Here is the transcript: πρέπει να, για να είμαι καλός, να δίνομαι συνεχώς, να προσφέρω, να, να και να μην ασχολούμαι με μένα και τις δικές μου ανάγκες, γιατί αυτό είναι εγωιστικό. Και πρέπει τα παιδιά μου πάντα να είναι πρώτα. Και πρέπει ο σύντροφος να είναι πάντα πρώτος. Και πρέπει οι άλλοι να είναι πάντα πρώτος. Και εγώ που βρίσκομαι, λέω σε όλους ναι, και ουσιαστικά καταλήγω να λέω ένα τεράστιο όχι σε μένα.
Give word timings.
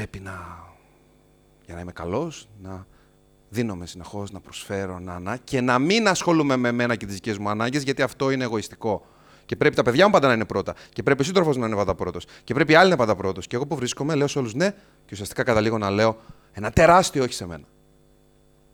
πρέπει 0.00 0.20
να, 0.20 0.64
για 1.64 1.74
να 1.74 1.80
είμαι 1.80 1.92
καλός, 1.92 2.48
να 2.62 2.86
δίνομαι 3.48 3.86
συνεχώς, 3.86 4.30
να 4.30 4.40
προσφέρω, 4.40 4.98
να, 4.98 5.18
να 5.18 5.36
και 5.36 5.60
να 5.60 5.78
μην 5.78 6.08
ασχολούμαι 6.08 6.56
με 6.56 6.72
μένα 6.72 6.96
και 6.96 7.06
τις 7.06 7.14
δικές 7.14 7.38
μου 7.38 7.48
ανάγκες, 7.48 7.82
γιατί 7.82 8.02
αυτό 8.02 8.30
είναι 8.30 8.44
εγωιστικό. 8.44 9.06
Και 9.46 9.56
πρέπει 9.56 9.76
τα 9.76 9.82
παιδιά 9.82 10.04
μου 10.04 10.12
πάντα 10.12 10.26
να 10.26 10.32
είναι 10.32 10.44
πρώτα. 10.44 10.74
Και 10.92 11.02
πρέπει 11.02 11.20
ο 11.20 11.24
σύντροφος 11.24 11.56
να 11.56 11.66
είναι 11.66 11.76
πάντα 11.76 11.94
πρώτος. 11.94 12.26
Και 12.44 12.54
πρέπει 12.54 12.72
οι 12.72 12.74
άλλοι 12.74 12.88
να 12.88 12.94
είναι 12.94 13.04
πάντα 13.04 13.14
πρώτος. 13.14 13.46
Και 13.46 13.56
εγώ 13.56 13.66
που 13.66 13.76
βρίσκομαι, 13.76 14.14
λέω 14.14 14.26
σε 14.26 14.38
όλους 14.38 14.54
ναι, 14.54 14.70
και 15.04 15.10
ουσιαστικά 15.12 15.42
καταλήγω 15.42 15.78
να 15.78 15.90
λέω 15.90 16.16
ένα 16.52 16.70
τεράστιο 16.70 17.22
όχι 17.22 17.32
σε 17.32 17.46
μένα. 17.46 17.64